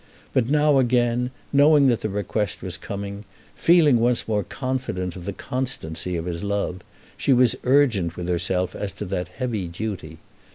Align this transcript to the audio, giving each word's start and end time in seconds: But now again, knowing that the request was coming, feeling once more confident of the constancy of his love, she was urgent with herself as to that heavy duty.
But 0.33 0.49
now 0.49 0.79
again, 0.79 1.29
knowing 1.53 1.85
that 1.89 2.01
the 2.01 2.09
request 2.09 2.63
was 2.63 2.75
coming, 2.75 3.23
feeling 3.53 3.99
once 3.99 4.27
more 4.27 4.43
confident 4.43 5.15
of 5.15 5.25
the 5.25 5.31
constancy 5.31 6.15
of 6.17 6.25
his 6.25 6.43
love, 6.43 6.79
she 7.17 7.33
was 7.33 7.55
urgent 7.65 8.17
with 8.17 8.27
herself 8.27 8.73
as 8.75 8.93
to 8.93 9.05
that 9.05 9.27
heavy 9.27 9.67
duty. 9.67 10.17